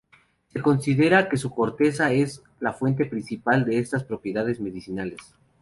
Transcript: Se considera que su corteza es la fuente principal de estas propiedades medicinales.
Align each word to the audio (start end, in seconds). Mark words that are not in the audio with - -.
Se 0.47 0.59
considera 0.63 1.29
que 1.29 1.37
su 1.37 1.51
corteza 1.51 2.11
es 2.11 2.41
la 2.59 2.73
fuente 2.73 3.05
principal 3.05 3.65
de 3.65 3.77
estas 3.77 4.03
propiedades 4.03 4.59
medicinales. 4.59 5.35